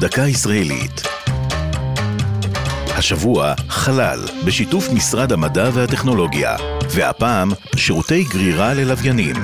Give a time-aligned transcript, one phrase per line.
[0.00, 1.02] דקה ישראלית.
[2.86, 6.56] השבוע חלל, בשיתוף משרד המדע והטכנולוגיה,
[6.90, 9.36] והפעם שירותי גרירה ללוויינים.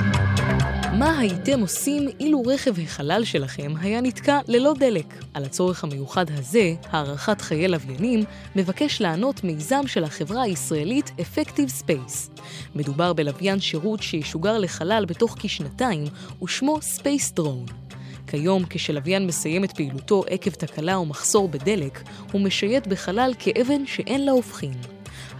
[0.98, 5.14] מה הייתם עושים אילו רכב החלל שלכם היה נתקע ללא דלק?
[5.34, 8.24] על הצורך המיוחד הזה, הארכת חיי לוויינים,
[8.56, 12.40] מבקש לענות מיזם של החברה הישראלית Effective Space.
[12.74, 16.04] מדובר בלוויין שירות שישוגר לחלל בתוך כשנתיים,
[16.42, 17.85] ושמו Space Drone.
[18.26, 24.24] כיום, כשלוויין מסיים את פעילותו עקב תקלה או מחסור בדלק, הוא משייט בחלל כאבן שאין
[24.24, 24.74] לה הופכין.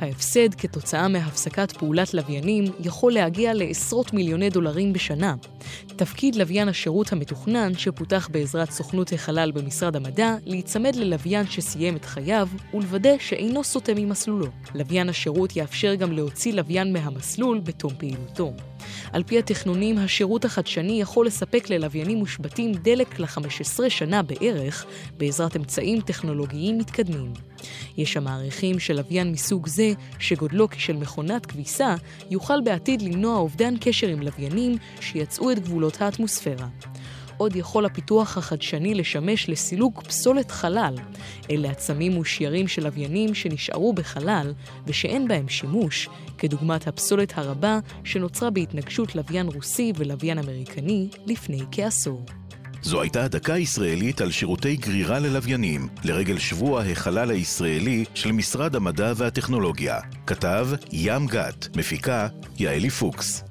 [0.00, 5.34] ההפסד כתוצאה מהפסקת פעולת לוויינים יכול להגיע לעשרות מיליוני דולרים בשנה.
[5.96, 12.48] תפקיד לוויין השירות המתוכנן, שפותח בעזרת סוכנות החלל במשרד המדע, להיצמד ללוויין שסיים את חייו
[12.74, 14.46] ולוודא שאינו סוטה ממסלולו.
[14.74, 18.52] לוויין השירות יאפשר גם להוציא לוויין מהמסלול בתום פעילותו.
[19.12, 26.00] על פי התכנונים, השירות החדשני יכול לספק ללוויינים מושבתים דלק ל-15 שנה בערך, בעזרת אמצעים
[26.00, 27.32] טכנולוגיים מתקדמים.
[27.96, 31.94] יש המעריכים שלוויין מסוג זה, שגודלו כשל מכונת כביסה,
[32.30, 36.66] יוכל בעתיד למנוע אובדן קשר עם לוויינים שיצאו את גבולות האטמוספירה.
[37.36, 40.94] עוד יכול הפיתוח החדשני לשמש לסילוק פסולת חלל.
[41.50, 44.52] אלה עצמים ושיירים של לוויינים שנשארו בחלל
[44.86, 52.24] ושאין בהם שימוש, כדוגמת הפסולת הרבה שנוצרה בהתנגשות לוויין רוסי ולוויין אמריקני לפני כעשור.
[52.82, 59.12] זו הייתה דקה ישראלית על שירותי גרירה ללוויינים, לרגל שבוע החלל הישראלי של משרד המדע
[59.16, 60.00] והטכנולוגיה.
[60.26, 62.28] כתב ים גת, מפיקה
[62.58, 63.44] יעלי פוקס.